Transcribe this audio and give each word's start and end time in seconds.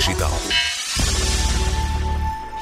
Digital. 0.00 0.30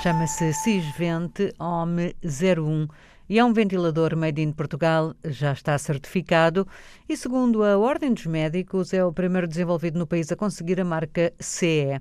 Chama-se 0.03 0.53
Cisvente 0.53 1.55
OME 1.57 2.17
01 2.25 2.89
e 3.29 3.39
é 3.39 3.45
um 3.45 3.53
ventilador 3.53 4.17
made 4.17 4.43
in 4.43 4.51
Portugal, 4.51 5.15
já 5.25 5.53
está 5.53 5.79
certificado 5.79 6.67
e, 7.09 7.17
segundo 7.17 7.63
a 7.63 7.79
Ordem 7.79 8.13
dos 8.13 8.27
Médicos, 8.27 8.93
é 8.93 9.05
o 9.05 9.13
primeiro 9.13 9.47
desenvolvido 9.47 10.01
no 10.01 10.07
país 10.07 10.33
a 10.33 10.37
conseguir 10.37 10.81
a 10.81 10.85
marca 10.85 11.33
CE. 11.39 12.01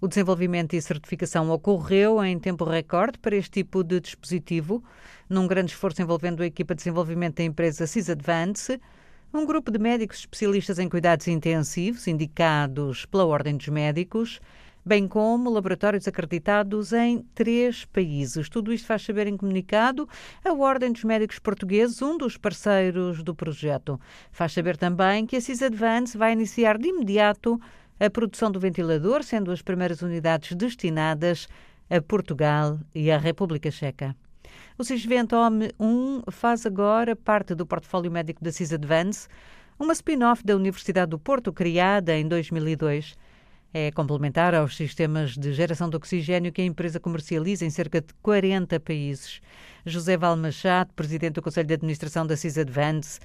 O 0.00 0.08
desenvolvimento 0.08 0.74
e 0.74 0.82
certificação 0.82 1.48
ocorreu 1.50 2.20
em 2.24 2.36
tempo 2.36 2.64
recorde 2.64 3.20
para 3.20 3.36
este 3.36 3.62
tipo 3.62 3.84
de 3.84 4.00
dispositivo, 4.00 4.82
num 5.30 5.46
grande 5.46 5.70
esforço 5.70 6.02
envolvendo 6.02 6.42
a 6.42 6.46
equipa 6.46 6.74
de 6.74 6.78
desenvolvimento 6.78 7.36
da 7.36 7.44
empresa 7.44 7.86
CISADVANCE, 7.86 8.80
um 9.32 9.46
grupo 9.46 9.70
de 9.70 9.78
médicos 9.78 10.18
especialistas 10.18 10.80
em 10.80 10.88
cuidados 10.88 11.28
intensivos, 11.28 12.08
indicados 12.08 13.06
pela 13.06 13.24
Ordem 13.24 13.56
dos 13.56 13.68
Médicos, 13.68 14.40
bem 14.84 15.06
como 15.06 15.50
laboratórios 15.50 16.08
acreditados 16.08 16.92
em 16.92 17.24
três 17.34 17.84
países. 17.84 18.48
Tudo 18.48 18.72
isto 18.72 18.86
faz 18.86 19.02
saber 19.02 19.26
em 19.26 19.36
comunicado 19.36 20.08
a 20.44 20.52
Ordem 20.52 20.92
dos 20.92 21.04
Médicos 21.04 21.38
Portugueses, 21.38 22.02
um 22.02 22.18
dos 22.18 22.36
parceiros 22.36 23.22
do 23.22 23.34
projeto. 23.34 24.00
Faz 24.30 24.52
saber 24.52 24.76
também 24.76 25.24
que 25.24 25.36
a 25.36 25.40
CIS 25.40 25.62
Advance 25.62 26.18
vai 26.18 26.32
iniciar 26.32 26.78
de 26.78 26.88
imediato 26.88 27.60
a 28.00 28.10
produção 28.10 28.50
do 28.50 28.58
ventilador, 28.58 29.22
sendo 29.22 29.52
as 29.52 29.62
primeiras 29.62 30.02
unidades 30.02 30.56
destinadas 30.56 31.46
a 31.88 32.00
Portugal 32.00 32.78
e 32.94 33.10
à 33.10 33.18
República 33.18 33.70
Checa. 33.70 34.16
O 34.78 34.84
Cisvento 34.84 35.36
Home 35.36 35.70
1 35.78 36.22
faz 36.30 36.66
agora 36.66 37.14
parte 37.14 37.54
do 37.54 37.66
portfólio 37.66 38.10
médico 38.10 38.42
da 38.42 38.50
CIS 38.50 38.72
Advance, 38.72 39.28
uma 39.78 39.92
spin-off 39.92 40.44
da 40.44 40.56
Universidade 40.56 41.10
do 41.10 41.18
Porto, 41.18 41.52
criada 41.52 42.16
em 42.16 42.26
2002 42.26 43.14
é 43.74 43.90
complementar 43.90 44.54
aos 44.54 44.76
sistemas 44.76 45.36
de 45.36 45.52
geração 45.52 45.88
de 45.88 45.96
oxigênio 45.96 46.52
que 46.52 46.60
a 46.60 46.64
empresa 46.64 47.00
comercializa 47.00 47.64
em 47.64 47.70
cerca 47.70 48.00
de 48.00 48.12
40 48.22 48.78
países. 48.80 49.40
José 49.86 50.16
Val 50.16 50.36
Machado, 50.36 50.92
presidente 50.94 51.34
do 51.34 51.42
Conselho 51.42 51.68
de 51.68 51.74
Administração 51.74 52.26
da 52.26 52.36
CIS 52.36 52.58
Advance, 52.58 53.18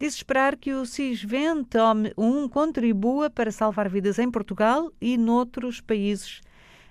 diz 0.00 0.14
esperar 0.14 0.56
que 0.56 0.72
o 0.72 0.84
CISVENT 0.84 1.76
1 2.18 2.48
contribua 2.48 3.30
para 3.30 3.52
salvar 3.52 3.88
vidas 3.88 4.18
em 4.18 4.28
Portugal 4.28 4.90
e 5.00 5.16
noutros 5.16 5.80
países, 5.80 6.40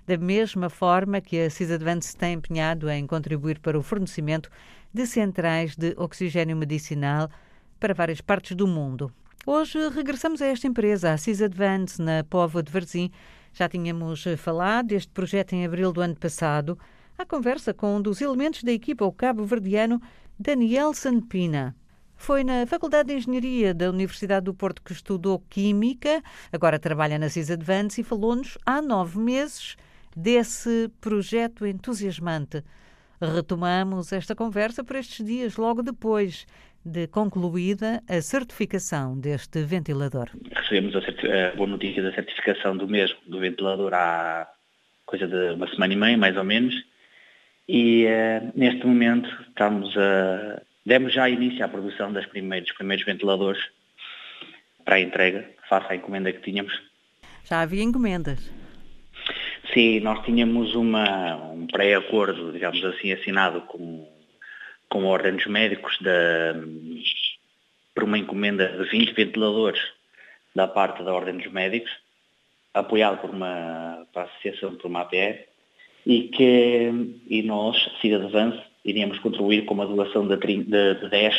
da 0.08 0.17
mesma 0.17 0.70
forma 0.70 1.20
que 1.20 1.38
a 1.38 1.50
CIS 1.50 1.72
Advance 1.72 2.16
tem 2.16 2.34
empenhado 2.34 2.89
em 2.89 3.06
contribuir 3.06 3.59
para 3.59 3.78
o 3.78 3.84
fornecimento 3.84 4.50
de 4.94 5.06
centrais 5.06 5.76
de 5.76 5.94
oxigênio 5.98 6.56
medicinal 6.56 7.30
para 7.78 7.94
várias 7.94 8.22
partes 8.22 8.56
do 8.56 8.66
mundo. 8.66 9.12
Hoje 9.44 9.89
regressamos 9.89 10.39
a 10.39 10.45
esta 10.45 10.67
empresa, 10.67 11.14
a 11.14 11.17
CIS 11.17 11.42
Advance, 11.42 12.00
na 12.00 12.23
Póvoa 12.23 12.61
de 12.61 12.72
Varzim. 12.72 13.09
Já 13.52 13.67
tínhamos 13.67 14.23
falado 14.38 14.89
deste 14.89 15.11
projeto 15.11 15.53
em 15.53 15.66
abril 15.66 15.92
do 15.92 16.00
ano 16.00 16.16
passado. 16.16 16.78
A 17.17 17.25
conversa 17.25 17.73
com 17.73 17.95
um 17.95 18.02
dos 18.02 18.22
elementos 18.22 18.64
da 18.64 18.72
equipa, 18.72 19.03
o 19.03 19.11
cabo-verdiano 19.11 20.00
Daniel 20.39 20.94
Sanpina. 20.94 21.75
Foi 22.16 22.44
na 22.44 22.67
Faculdade 22.67 23.08
de 23.08 23.16
Engenharia 23.16 23.73
da 23.73 23.89
Universidade 23.89 24.45
do 24.45 24.53
Porto 24.53 24.80
que 24.83 24.94
estudou 24.94 25.39
Química, 25.50 26.22
agora 26.53 26.78
trabalha 26.78 27.17
na 27.17 27.28
CIS 27.28 27.50
Advance 27.50 28.00
e 28.00 28.03
falou-nos 28.03 28.59
há 28.64 28.80
nove 28.80 29.17
meses 29.17 29.76
desse 30.16 30.88
projeto 31.02 31.66
entusiasmante. 31.66 32.64
Retomamos 33.20 34.11
esta 34.14 34.36
conversa 34.36 34.83
por 34.83 34.95
estes 34.95 35.26
dias, 35.26 35.55
logo 35.55 35.81
depois 35.81 36.45
de 36.86 37.08
concluída 37.08 38.02
a 38.08 38.22
certificação 38.22 39.20
deste 39.20 39.64
ventilador. 39.64 40.30
Recebemos 40.56 40.96
a, 40.96 41.00
a, 41.00 41.56
boa 41.56 41.70
notícia 41.70 42.02
da 42.02 42.14
certificação 42.14 42.76
do 42.76 42.88
mesmo, 42.88 43.18
do 43.28 43.40
ventilador, 43.40 43.94
há 43.94 44.48
coisa 45.05 45.28
de 45.28 45.54
uma 45.54 45.67
semana 45.70 45.94
e 45.94 45.98
meia, 45.98 46.17
mais 46.17 46.38
ou 46.38 46.44
menos, 46.44 46.73
e 47.67 48.05
uh, 48.05 48.52
neste 48.55 48.86
momento 48.86 49.30
estamos 49.48 49.95
a... 49.98 50.61
demos 50.86 51.14
já 51.14 51.30
início 51.30 51.64
à 51.64 51.67
produção 51.67 52.11
das 52.11 52.26
primeiros, 52.26 52.70
dos 52.70 52.78
primeiros 52.78 53.05
ventiladores 53.05 53.61
para 54.84 54.95
a 54.95 55.00
entrega, 55.00 55.50
face 55.70 55.88
à 55.89 55.95
encomenda 55.95 56.32
que 56.32 56.42
tínhamos. 56.42 56.73
Já 57.45 57.61
havia 57.61 57.84
encomendas? 57.84 58.52
Sim, 59.73 60.00
nós 60.02 60.23
tínhamos 60.26 60.76
uma, 60.76 61.36
um 61.52 61.67
pré-acordo, 61.67 62.52
digamos 62.52 62.84
assim, 62.84 63.14
assinado 63.14 63.61
com 63.61 64.08
com 64.92 65.16
a 65.16 65.18
dos 65.18 65.48
Médicos 65.48 65.98
da, 66.02 66.54
por 67.96 68.04
uma 68.04 68.18
encomenda 68.18 68.68
de 68.68 68.90
20 68.90 69.14
ventiladores 69.14 69.80
da 70.54 70.68
parte 70.68 71.02
da 71.02 71.14
Ordem 71.14 71.38
dos 71.38 71.52
Médicos, 71.52 71.90
apoiado 72.74 73.22
por 73.22 73.30
uma, 73.30 74.06
a 74.14 74.22
Associação, 74.22 74.76
por 74.76 74.88
uma 74.88 75.02
APR, 75.02 75.46
e 76.06 76.24
que 76.24 76.92
e 77.30 77.42
nós, 77.42 77.78
Cidade 78.02 78.26
Avance, 78.26 78.62
iríamos 78.84 79.18
contribuir 79.20 79.64
com 79.66 79.76
uma 79.76 79.88
doação 79.88 80.28
de, 80.28 80.36
de, 80.36 80.96
de 80.96 81.10
10 81.10 81.36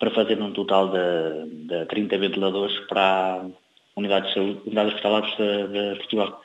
para 0.00 0.10
fazer 0.10 0.42
um 0.42 0.52
total 0.52 0.90
de, 0.90 1.66
de 1.66 1.86
30 1.86 2.18
ventiladores 2.18 2.76
para 2.88 3.46
unidades, 3.94 4.34
unidades 4.34 4.94
hospitalares 4.94 5.36
de, 5.36 5.68
de 5.68 5.98
Portugal. 5.98 6.42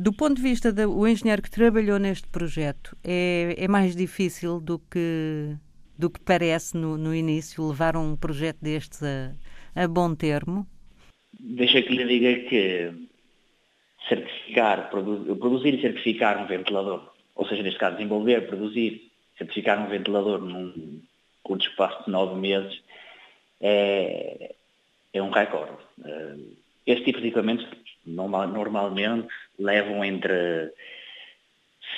Do 0.00 0.12
ponto 0.12 0.36
de 0.36 0.42
vista 0.42 0.72
do 0.72 1.08
engenheiro 1.08 1.42
que 1.42 1.50
trabalhou 1.50 1.98
neste 1.98 2.28
projeto, 2.28 2.96
é, 3.02 3.56
é 3.58 3.66
mais 3.66 3.96
difícil 3.96 4.60
do 4.60 4.78
que, 4.78 5.56
do 5.98 6.08
que 6.08 6.20
parece 6.20 6.76
no, 6.76 6.96
no 6.96 7.12
início 7.12 7.66
levar 7.66 7.96
um 7.96 8.16
projeto 8.16 8.58
destes 8.62 9.02
a, 9.02 9.34
a 9.74 9.88
bom 9.88 10.14
termo? 10.14 10.64
Deixa 11.40 11.82
que 11.82 11.92
lhe 11.92 12.06
diga 12.06 12.48
que 12.48 12.92
certificar, 14.08 14.88
produ 14.88 15.34
produzir 15.34 15.74
e 15.74 15.80
certificar 15.80 16.44
um 16.44 16.46
ventilador, 16.46 17.12
ou 17.34 17.48
seja, 17.48 17.64
neste 17.64 17.80
caso, 17.80 17.96
desenvolver, 17.96 18.46
produzir, 18.46 19.10
certificar 19.36 19.84
um 19.84 19.88
ventilador 19.88 20.40
num 20.40 21.02
curto 21.42 21.66
espaço 21.68 22.04
de 22.04 22.12
nove 22.12 22.38
meses, 22.40 22.80
é, 23.60 24.54
é 25.12 25.20
um 25.20 25.30
recorde. 25.30 25.76
Eh, 26.04 26.36
este 26.86 27.04
tipo 27.04 27.20
de 27.20 27.26
equipamentos 27.26 27.66
normalmente 28.08 29.28
levam 29.58 30.04
entre 30.04 30.72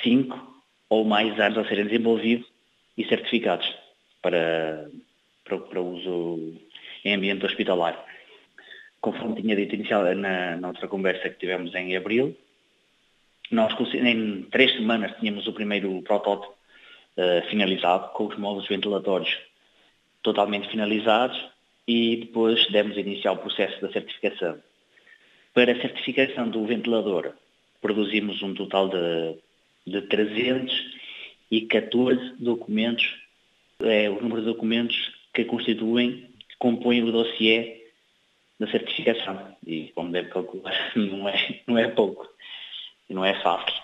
5 0.03 0.63
ou 0.89 1.05
mais 1.05 1.39
anos 1.39 1.57
a 1.57 1.67
serem 1.67 1.85
desenvolvidos 1.85 2.47
e 2.97 3.05
certificados 3.05 3.67
para, 4.21 4.89
para, 5.45 5.57
para 5.57 5.81
uso 5.81 6.53
em 7.03 7.15
ambiente 7.15 7.45
hospitalar. 7.45 8.05
Conforme 8.99 9.41
tinha 9.41 9.55
dito 9.55 9.75
inicial 9.75 10.03
na, 10.15 10.57
na 10.57 10.67
outra 10.67 10.87
conversa 10.87 11.29
que 11.29 11.39
tivemos 11.39 11.73
em 11.73 11.95
abril, 11.95 12.37
nós 13.49 13.73
em 13.93 14.43
três 14.43 14.73
semanas 14.73 15.17
tínhamos 15.19 15.47
o 15.47 15.53
primeiro 15.53 16.01
protótipo 16.03 16.53
uh, 17.17 17.49
finalizado, 17.49 18.13
com 18.13 18.27
os 18.27 18.37
módulos 18.37 18.67
ventilatórios 18.67 19.37
totalmente 20.23 20.69
finalizados 20.69 21.37
e 21.87 22.17
depois 22.17 22.65
demos 22.67 22.95
início 22.95 23.29
ao 23.29 23.37
processo 23.37 23.81
da 23.81 23.91
certificação. 23.91 24.61
Para 25.53 25.73
a 25.73 25.81
certificação 25.81 26.49
do 26.49 26.65
ventilador, 26.65 27.33
produzimos 27.81 28.41
um 28.41 28.53
total 28.53 28.87
de, 28.89 29.35
de 29.85 30.01
314 30.03 32.35
documentos, 32.39 33.19
é 33.81 34.09
o 34.09 34.21
número 34.21 34.39
de 34.41 34.47
documentos 34.47 35.11
que 35.33 35.43
constituem, 35.43 36.29
compõem 36.57 37.03
o 37.03 37.11
dossiê 37.11 37.81
da 38.59 38.67
certificação. 38.69 39.55
E, 39.65 39.91
como 39.95 40.11
deve 40.11 40.29
calcular, 40.29 40.73
não 40.95 41.27
é, 41.27 41.61
não 41.67 41.77
é 41.77 41.89
pouco, 41.89 42.25
não 43.09 43.25
é 43.25 43.33
fácil. 43.41 43.81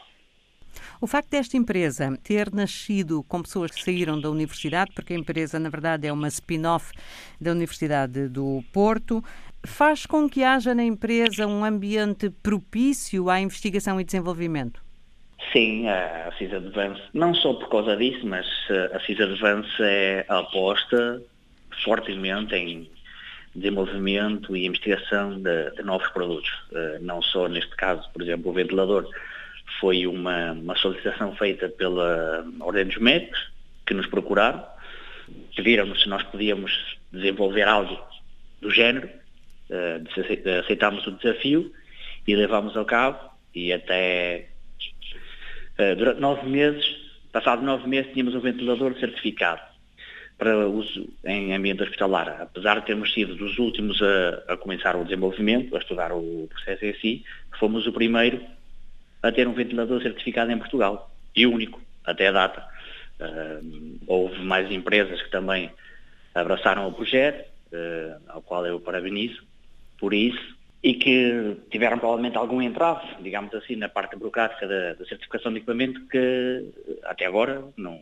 O 0.99 1.05
facto 1.05 1.29
desta 1.29 1.55
empresa 1.55 2.17
ter 2.23 2.51
nascido 2.51 3.23
com 3.23 3.43
pessoas 3.43 3.71
que 3.71 3.83
saíram 3.83 4.19
da 4.19 4.31
universidade, 4.31 4.91
porque 4.95 5.13
a 5.13 5.17
empresa, 5.17 5.59
na 5.59 5.69
verdade, 5.69 6.07
é 6.07 6.11
uma 6.11 6.27
spin-off 6.27 6.91
da 7.39 7.51
Universidade 7.51 8.27
do 8.27 8.63
Porto, 8.73 9.23
faz 9.67 10.05
com 10.05 10.29
que 10.29 10.43
haja 10.43 10.73
na 10.73 10.83
empresa 10.83 11.45
um 11.45 11.63
ambiente 11.63 12.29
propício 12.29 13.29
à 13.29 13.39
investigação 13.39 13.99
e 13.99 14.03
desenvolvimento? 14.03 14.81
Sim, 15.53 15.87
a 15.87 16.31
CIS 16.37 16.53
Advance, 16.53 17.01
não 17.13 17.33
só 17.35 17.53
por 17.53 17.69
causa 17.69 17.95
disso, 17.95 18.25
mas 18.25 18.47
eh, 18.69 18.91
a 18.93 18.99
CIS 19.01 19.19
Advance 19.21 19.69
é 19.79 20.25
aposta 20.27 21.21
fortemente 21.83 22.55
em 22.55 22.89
desenvolvimento 23.57 24.55
e 24.55 24.65
investigação 24.65 25.41
de, 25.41 25.71
de 25.71 25.83
novos 25.83 26.07
produtos. 26.09 26.49
Uh, 26.71 27.01
não 27.01 27.21
só 27.21 27.47
neste 27.47 27.75
caso, 27.75 28.07
por 28.13 28.21
exemplo, 28.21 28.51
o 28.51 28.53
ventilador 28.53 29.09
foi 29.79 30.05
uma, 30.07 30.51
uma 30.51 30.75
solicitação 30.75 31.35
feita 31.35 31.67
pela 31.67 32.45
Ordem 32.59 32.85
dos 32.85 32.97
Médicos, 32.97 33.51
que 33.85 33.93
nos 33.93 34.05
procuraram, 34.07 34.63
pediram-nos 35.55 36.03
se 36.03 36.09
nós 36.09 36.23
podíamos 36.23 36.97
desenvolver 37.11 37.67
algo 37.67 37.97
do 38.61 38.71
género, 38.71 39.09
aceitámos 40.59 41.05
o 41.07 41.11
desafio 41.11 41.71
e 42.27 42.35
levámos 42.35 42.75
ao 42.75 42.85
cabo 42.85 43.19
e 43.53 43.73
até 43.73 44.47
uh, 45.79 45.95
durante 45.95 46.19
nove 46.19 46.47
meses, 46.47 46.85
passado 47.31 47.61
nove 47.61 47.87
meses, 47.87 48.11
tínhamos 48.13 48.35
um 48.35 48.39
ventilador 48.39 48.97
certificado 48.99 49.61
para 50.37 50.67
uso 50.67 51.09
em 51.25 51.53
ambiente 51.53 51.81
hospitalar. 51.81 52.41
Apesar 52.41 52.79
de 52.79 52.85
termos 52.85 53.13
sido 53.13 53.35
dos 53.35 53.57
últimos 53.57 53.99
a, 54.01 54.53
a 54.53 54.57
começar 54.57 54.95
o 54.95 55.03
desenvolvimento, 55.03 55.75
a 55.75 55.79
estudar 55.79 56.11
o 56.11 56.47
processo 56.49 56.85
em 56.85 56.93
si, 56.95 57.25
fomos 57.59 57.87
o 57.87 57.91
primeiro 57.91 58.41
a 59.23 59.31
ter 59.31 59.47
um 59.47 59.53
ventilador 59.53 60.01
certificado 60.01 60.51
em 60.51 60.57
Portugal, 60.57 61.11
e 61.35 61.45
único, 61.45 61.81
até 62.05 62.27
a 62.27 62.31
data. 62.31 62.67
Uh, 63.19 63.99
houve 64.05 64.39
mais 64.43 64.71
empresas 64.71 65.21
que 65.21 65.31
também 65.31 65.71
abraçaram 66.35 66.87
o 66.87 66.93
projeto, 66.93 67.47
uh, 67.73 68.21
ao 68.27 68.41
qual 68.41 68.65
eu 68.65 68.79
parabenizo 68.79 69.41
por 69.99 70.13
isso, 70.13 70.55
e 70.83 70.93
que 70.93 71.57
tiveram 71.69 71.97
provavelmente 71.97 72.37
algum 72.37 72.61
entrave, 72.61 73.05
digamos 73.21 73.53
assim, 73.53 73.75
na 73.75 73.89
parte 73.89 74.15
burocrática 74.15 74.67
da, 74.67 74.93
da 74.93 75.05
certificação 75.05 75.51
de 75.51 75.57
equipamento 75.57 75.99
que 76.07 76.65
até 77.03 77.25
agora 77.25 77.63
não 77.75 77.99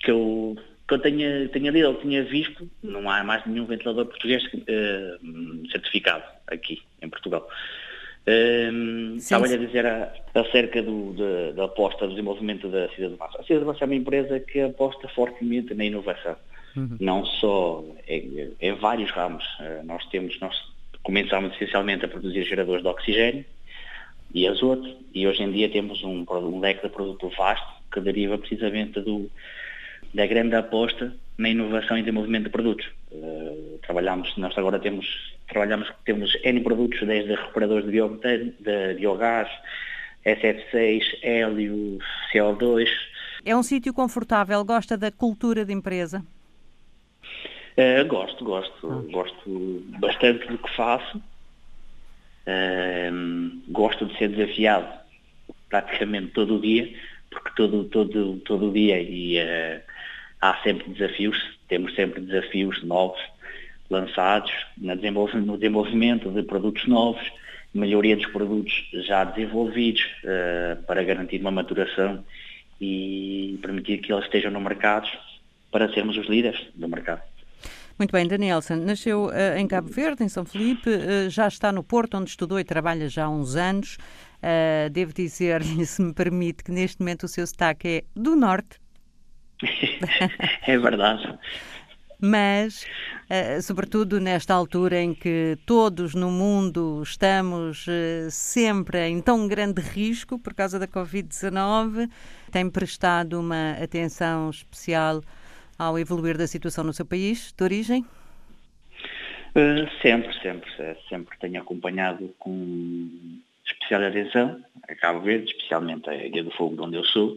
que 0.00 0.10
eu, 0.10 0.56
que 0.86 0.94
eu 0.94 0.98
tenha, 0.98 1.48
tenha 1.48 1.70
lido 1.70 1.88
ou 1.88 1.94
tinha 1.94 2.22
visto, 2.24 2.68
não 2.82 3.08
há 3.08 3.24
mais 3.24 3.44
nenhum 3.46 3.64
ventilador 3.64 4.06
português 4.06 4.42
uh, 4.44 5.70
certificado 5.70 6.24
aqui 6.46 6.82
em 7.00 7.08
Portugal. 7.08 7.48
Um, 8.24 9.16
estava 9.16 9.46
a 9.46 9.56
dizer 9.56 9.84
a, 9.84 10.12
acerca 10.34 10.80
do, 10.80 11.12
da, 11.12 11.52
da, 11.52 11.64
aposta 11.64 12.06
do 12.06 12.10
desenvolvimento 12.10 12.68
da 12.68 12.88
Cidade 12.90 13.14
do 13.14 13.18
Massa. 13.18 13.40
A 13.40 13.42
Cidade 13.42 13.60
do 13.60 13.66
Massa 13.66 13.84
é 13.84 13.86
uma 13.86 13.94
empresa 13.96 14.38
que 14.38 14.60
aposta 14.60 15.08
fortemente 15.08 15.74
na 15.74 15.84
inovação, 15.84 16.36
uhum. 16.76 16.96
não 17.00 17.24
só 17.24 17.84
em, 18.06 18.52
em 18.60 18.72
vários 18.74 19.10
ramos. 19.10 19.44
Uh, 19.60 19.84
nós 19.84 20.04
temos, 20.06 20.38
nós 20.40 20.54
começámos 21.02 21.54
essencialmente 21.54 22.04
a 22.04 22.08
produzir 22.08 22.44
geradores 22.44 22.82
de 22.82 22.88
oxigênio 22.88 23.44
e 24.34 24.46
azoto, 24.46 24.96
e 25.14 25.26
hoje 25.26 25.42
em 25.42 25.52
dia 25.52 25.68
temos 25.68 26.02
um, 26.02 26.24
um 26.28 26.60
leque 26.60 26.82
de 26.82 26.92
produto 26.92 27.30
vasto 27.36 27.66
que 27.92 28.00
deriva 28.00 28.38
precisamente 28.38 29.00
do, 29.00 29.30
da 30.14 30.26
grande 30.26 30.54
aposta 30.54 31.14
na 31.36 31.50
inovação 31.50 31.98
e 31.98 32.02
desenvolvimento 32.02 32.44
de 32.44 32.50
produtos. 32.50 32.86
Uh, 33.10 33.78
trabalhamos, 33.82 34.34
nós 34.36 34.56
agora 34.56 34.78
temos, 34.78 35.34
trabalhamos, 35.48 35.92
temos 36.04 36.34
N 36.42 36.60
produtos, 36.60 37.06
desde 37.06 37.34
recuperadores 37.34 37.84
de, 37.84 37.92
biometano, 37.92 38.52
de 38.58 38.94
biogás, 38.94 39.48
SF6, 40.24 41.02
hélio, 41.22 41.98
CO2. 42.32 42.88
É 43.44 43.56
um 43.56 43.62
sítio 43.62 43.92
confortável? 43.92 44.64
Gosta 44.64 44.96
da 44.96 45.10
cultura 45.10 45.64
de 45.64 45.72
empresa? 45.72 46.24
Uh, 47.76 48.06
gosto, 48.06 48.44
gosto. 48.44 48.90
Ah. 48.90 49.12
Gosto 49.12 49.82
bastante 50.00 50.46
do 50.46 50.58
que 50.58 50.76
faço. 50.76 51.18
Uh, 52.46 53.62
gosto 53.68 54.06
de 54.06 54.18
ser 54.18 54.28
desafiado 54.28 55.02
praticamente 55.68 56.32
todo 56.32 56.56
o 56.56 56.60
dia, 56.60 56.92
porque 57.30 57.50
todo, 57.56 57.84
todo, 57.84 58.36
todo 58.44 58.68
o 58.68 58.72
dia 58.72 59.00
e 59.00 59.38
uh, 59.38 59.80
há 60.40 60.56
sempre 60.62 60.90
desafios, 60.90 61.38
temos 61.68 61.94
sempre 61.94 62.20
desafios 62.20 62.82
novos 62.82 63.20
lançados 63.88 64.52
no 64.76 64.96
desenvolvimento 65.56 66.30
de 66.30 66.42
produtos 66.42 66.86
novos, 66.86 67.22
melhoria 67.72 68.16
dos 68.16 68.26
produtos 68.26 68.86
já 69.06 69.24
desenvolvidos 69.24 70.02
uh, 70.24 70.82
para 70.82 71.02
garantir 71.04 71.40
uma 71.40 71.50
maturação 71.50 72.24
e 72.80 73.58
permitir 73.62 73.98
que 73.98 74.12
eles 74.12 74.24
estejam 74.24 74.50
no 74.50 74.60
mercado 74.60 75.08
para 75.72 75.92
sermos 75.92 76.16
os 76.16 76.28
líderes 76.28 76.60
do 76.76 76.88
mercado. 76.88 77.22
Muito 77.98 78.12
bem, 78.12 78.26
Danielson, 78.26 78.76
nasceu 78.76 79.26
uh, 79.26 79.56
em 79.56 79.66
Cabo 79.66 79.88
Verde, 79.88 80.24
em 80.24 80.28
São 80.28 80.44
Felipe, 80.44 80.88
uh, 80.90 81.30
já 81.30 81.46
está 81.46 81.70
no 81.70 81.82
Porto, 81.82 82.16
onde 82.16 82.30
estudou 82.30 82.58
e 82.58 82.64
trabalha 82.64 83.08
já 83.08 83.24
há 83.24 83.30
uns 83.30 83.54
anos. 83.54 83.96
Uh, 84.38 84.90
devo 84.90 85.12
dizer-lhe, 85.12 85.84
se 85.86 86.02
me 86.02 86.12
permite, 86.12 86.64
que 86.64 86.72
neste 86.72 87.00
momento 87.00 87.24
o 87.24 87.28
seu 87.28 87.46
sotaque 87.46 87.88
é 87.88 88.04
do 88.14 88.34
Norte. 88.34 88.80
é 90.66 90.78
verdade. 90.78 91.38
Mas, 92.24 92.86
sobretudo 93.62 94.20
nesta 94.20 94.54
altura 94.54 95.00
em 95.00 95.12
que 95.12 95.58
todos 95.66 96.14
no 96.14 96.30
mundo 96.30 97.02
estamos 97.02 97.84
sempre 98.30 99.08
em 99.08 99.20
tão 99.20 99.48
grande 99.48 99.82
risco 99.82 100.38
por 100.38 100.54
causa 100.54 100.78
da 100.78 100.86
Covid-19, 100.86 102.08
tem 102.52 102.70
prestado 102.70 103.40
uma 103.40 103.72
atenção 103.72 104.50
especial 104.50 105.20
ao 105.86 105.98
evoluir 105.98 106.36
da 106.36 106.46
situação 106.46 106.84
no 106.84 106.92
seu 106.92 107.04
país 107.04 107.52
de 107.56 107.64
origem? 107.64 108.04
Uh, 109.54 109.86
sempre, 110.00 110.32
sempre, 110.40 110.70
sempre 111.08 111.38
tenho 111.38 111.60
acompanhado 111.60 112.34
com 112.38 113.08
especial 113.64 114.02
atenção 114.02 114.64
a 114.88 114.94
Cabo 114.94 115.20
Verde, 115.20 115.50
especialmente 115.50 116.08
a 116.08 116.14
Ilha 116.14 116.42
do 116.42 116.50
Fogo, 116.52 116.76
de 116.76 116.82
onde 116.82 116.96
eu 116.96 117.04
sou, 117.04 117.36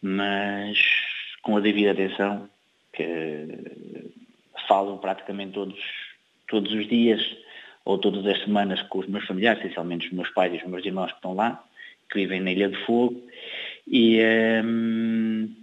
mas 0.00 0.78
com 1.42 1.56
a 1.56 1.60
devida 1.60 1.92
atenção 1.92 2.48
que 2.92 3.46
falo 4.66 4.98
praticamente 4.98 5.52
todos, 5.52 5.78
todos 6.48 6.72
os 6.72 6.88
dias 6.88 7.20
ou 7.84 7.98
todas 7.98 8.24
as 8.26 8.42
semanas 8.42 8.80
com 8.82 9.00
os 9.00 9.06
meus 9.06 9.26
familiares, 9.26 9.60
essencialmente 9.62 10.06
os 10.06 10.12
meus 10.12 10.30
pais 10.30 10.54
e 10.54 10.56
os 10.56 10.64
meus 10.64 10.84
irmãos 10.86 11.10
que 11.10 11.18
estão 11.18 11.34
lá, 11.34 11.62
que 12.10 12.20
vivem 12.20 12.40
na 12.40 12.52
Ilha 12.52 12.70
do 12.70 12.78
Fogo, 12.86 13.22
e 13.86 14.18
um, 14.64 15.54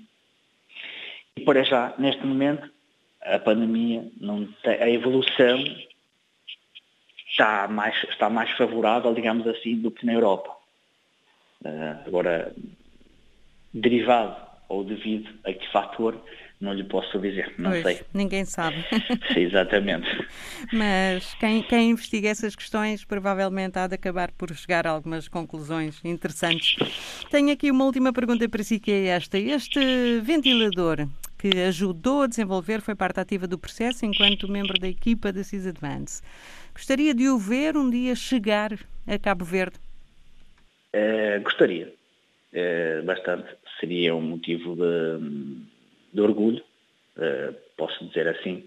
e 1.37 1.43
para 1.43 1.63
já, 1.63 1.93
neste 1.97 2.25
momento, 2.25 2.69
a 3.21 3.39
pandemia, 3.39 4.11
não 4.19 4.45
tem, 4.63 4.81
a 4.81 4.89
evolução 4.89 5.63
está 7.29 7.67
mais, 7.67 7.95
está 8.09 8.29
mais 8.29 8.51
favorável, 8.51 9.13
digamos 9.13 9.47
assim, 9.47 9.79
do 9.79 9.91
que 9.91 10.05
na 10.05 10.13
Europa. 10.13 10.55
Uh, 11.63 12.07
agora, 12.07 12.53
derivado 13.73 14.35
ou 14.67 14.83
devido 14.83 15.29
a 15.43 15.53
que 15.53 15.71
fator, 15.71 16.21
não 16.61 16.73
lhe 16.73 16.83
posso 16.83 17.19
dizer, 17.19 17.53
não 17.57 17.71
pois, 17.71 17.83
sei. 17.83 18.01
Ninguém 18.13 18.45
sabe. 18.45 18.85
exatamente. 19.35 20.07
Mas 20.71 21.33
quem, 21.35 21.63
quem 21.63 21.89
investiga 21.89 22.29
essas 22.29 22.55
questões 22.55 23.03
provavelmente 23.03 23.79
há 23.79 23.87
de 23.87 23.95
acabar 23.95 24.31
por 24.31 24.53
chegar 24.53 24.85
a 24.85 24.91
algumas 24.91 25.27
conclusões 25.27 25.99
interessantes. 26.05 26.75
Tenho 27.31 27.51
aqui 27.51 27.71
uma 27.71 27.85
última 27.85 28.13
pergunta 28.13 28.47
para 28.47 28.63
si, 28.63 28.79
que 28.79 28.91
é 28.91 29.07
esta. 29.07 29.39
Este 29.39 30.19
ventilador 30.21 31.07
que 31.41 31.59
ajudou 31.63 32.21
a 32.21 32.27
desenvolver 32.27 32.81
foi 32.81 32.93
parte 32.93 33.19
ativa 33.19 33.47
do 33.47 33.57
processo 33.57 34.05
enquanto 34.05 34.47
membro 34.47 34.79
da 34.79 34.87
equipa 34.87 35.33
da 35.33 35.43
CIS 35.43 35.65
Advance. 35.65 36.21
Gostaria 36.73 37.15
de 37.15 37.27
o 37.27 37.37
ver 37.37 37.75
um 37.75 37.89
dia 37.89 38.15
chegar 38.15 38.71
a 39.07 39.17
Cabo 39.17 39.43
Verde? 39.43 39.77
Uh, 40.93 41.41
gostaria. 41.41 41.91
Uh, 42.53 43.03
bastante. 43.03 43.47
Seria 43.79 44.15
um 44.15 44.21
motivo 44.21 44.75
de 44.75 45.71
de 46.13 46.21
orgulho, 46.21 46.63
uh, 47.17 47.55
posso 47.77 48.05
dizer 48.05 48.27
assim, 48.27 48.63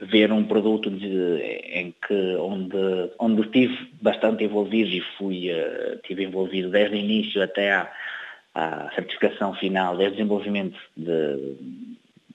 ver 0.00 0.32
um 0.32 0.44
produto 0.44 0.90
de, 0.90 1.38
em 1.66 1.94
que 2.06 2.36
onde, 2.36 2.76
onde 3.18 3.42
estive 3.42 3.90
bastante 4.00 4.44
envolvido 4.44 4.90
e 4.90 5.00
fui 5.16 5.50
uh, 5.50 5.98
tive 6.04 6.24
envolvido 6.24 6.70
desde 6.70 6.96
o 6.96 6.98
início 6.98 7.42
até 7.42 7.72
à, 7.72 7.92
à 8.54 8.90
certificação 8.94 9.54
final, 9.54 9.96
desde 9.96 10.14
o 10.14 10.16
desenvolvimento 10.16 10.78
de, 10.96 11.56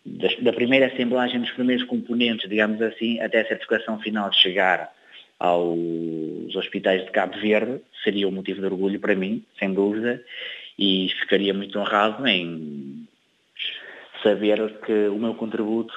de, 0.05 0.41
da 0.41 0.51
primeira 0.51 0.87
assemblagem 0.87 1.39
dos 1.39 1.51
primeiros 1.51 1.85
componentes, 1.85 2.49
digamos 2.49 2.81
assim, 2.81 3.19
até 3.21 3.41
a 3.41 3.47
certificação 3.47 3.99
final 3.99 4.29
de 4.29 4.37
chegar 4.37 4.91
aos 5.39 6.53
hospitais 6.55 7.05
de 7.05 7.11
Cabo 7.11 7.39
Verde, 7.39 7.79
seria 8.03 8.27
um 8.27 8.31
motivo 8.31 8.59
de 8.59 8.65
orgulho 8.65 8.99
para 8.99 9.15
mim, 9.15 9.43
sem 9.57 9.73
dúvida, 9.73 10.21
e 10.77 11.09
ficaria 11.21 11.53
muito 11.53 11.79
honrado 11.79 12.27
em 12.27 13.07
saber 14.21 14.79
que 14.85 15.07
o 15.07 15.17
meu 15.17 15.33
contributo 15.35 15.93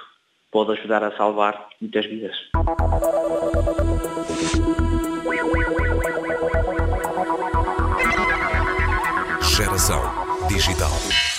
pode 0.50 0.72
ajudar 0.72 1.02
a 1.02 1.16
salvar 1.16 1.68
muitas 1.80 2.06
vidas. 2.06 2.36
Geração 9.62 10.02
Digital. 10.48 11.31